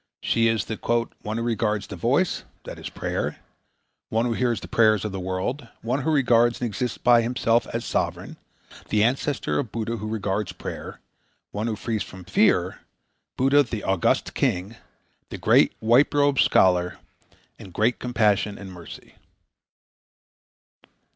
She 0.23 0.47
is 0.47 0.65
the 0.65 0.77
"one 1.21 1.37
who 1.37 1.43
regards 1.43 1.85
the 1.85 1.95
voice," 1.95 2.43
i.e., 2.67 2.89
prayer; 2.95 3.37
"one 4.09 4.25
who 4.25 4.33
hears 4.33 4.59
the 4.59 4.67
prayers 4.67 5.05
of 5.05 5.11
the 5.11 5.19
world;" 5.19 5.67
"one 5.83 6.01
who 6.01 6.09
regards 6.11 6.59
and 6.59 6.65
exists 6.65 6.97
by 6.97 7.21
himself 7.21 7.67
as 7.67 7.85
sovereign;" 7.85 8.37
"the 8.89 9.03
ancestor 9.03 9.59
of 9.59 9.71
Buddha 9.71 9.97
who 9.97 10.07
regards 10.07 10.53
prayer;" 10.53 11.01
"one 11.51 11.67
who 11.67 11.75
frees 11.75 12.01
from 12.01 12.23
fear;" 12.23 12.79
"Buddha 13.37 13.61
the 13.61 13.83
august 13.83 14.33
king;" 14.33 14.75
"the 15.29 15.37
great 15.37 15.75
white 15.79 16.11
robed 16.11 16.39
scholar;" 16.41 16.97
"great 17.71 17.99
compassion 17.99 18.57
and 18.57 18.73
mercy." 18.73 19.13